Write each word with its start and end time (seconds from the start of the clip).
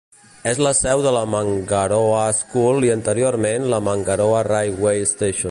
És 0.51 0.59
la 0.67 0.69
seu 0.77 1.03
de 1.07 1.11
la 1.15 1.21
Mangaroa 1.33 2.23
School 2.39 2.87
i, 2.89 2.91
anteriorment, 2.95 3.69
la 3.75 3.83
Mangaroa 3.91 4.43
Railway 4.53 5.07
Station. 5.15 5.39